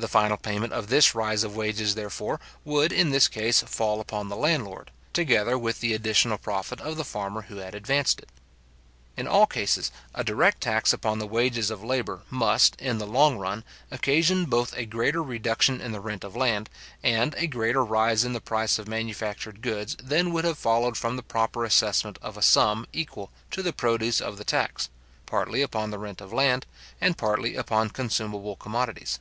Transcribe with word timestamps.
The 0.00 0.08
final 0.08 0.38
payment 0.38 0.72
of 0.72 0.86
this 0.88 1.14
rise 1.14 1.44
of 1.44 1.54
wages, 1.56 1.94
therefore, 1.94 2.40
would, 2.64 2.90
in 2.90 3.10
this 3.10 3.28
case, 3.28 3.60
fall 3.64 4.00
upon 4.00 4.30
the 4.30 4.36
landlord, 4.36 4.90
together 5.12 5.58
with 5.58 5.80
the 5.80 5.92
additional 5.92 6.38
profit 6.38 6.80
of 6.80 6.96
the 6.96 7.04
farmer 7.04 7.42
who 7.42 7.56
had 7.58 7.74
advanced 7.74 8.18
it. 8.20 8.30
In 9.18 9.28
all 9.28 9.44
cases, 9.46 9.92
a 10.14 10.24
direct 10.24 10.62
tax 10.62 10.94
upon 10.94 11.18
the 11.18 11.26
wages 11.26 11.70
of 11.70 11.84
labour 11.84 12.22
must, 12.30 12.80
in 12.80 12.96
the 12.96 13.06
long 13.06 13.36
run, 13.36 13.62
occasion 13.90 14.46
both 14.46 14.74
a 14.74 14.86
greater 14.86 15.22
reduction 15.22 15.82
in 15.82 15.92
the 15.92 16.00
rent 16.00 16.24
of 16.24 16.34
land, 16.34 16.70
and 17.02 17.34
a 17.34 17.46
greater 17.46 17.84
rise 17.84 18.24
in 18.24 18.32
the 18.32 18.40
price 18.40 18.78
of 18.78 18.88
manufactured 18.88 19.60
goods 19.60 19.96
than 20.02 20.32
would 20.32 20.46
have 20.46 20.56
followed 20.56 20.96
from 20.96 21.16
the 21.16 21.22
proper 21.22 21.62
assessment 21.62 22.18
of 22.22 22.38
a 22.38 22.42
sum 22.42 22.86
equal 22.94 23.30
to 23.50 23.62
the 23.62 23.74
produce 23.74 24.18
of 24.22 24.38
the 24.38 24.44
tax, 24.44 24.88
partly 25.26 25.60
upon 25.60 25.90
the 25.90 25.98
rent 25.98 26.22
of 26.22 26.32
land, 26.32 26.64
and 27.02 27.18
partly 27.18 27.54
upon 27.54 27.90
consumable 27.90 28.56
commodities. 28.56 29.18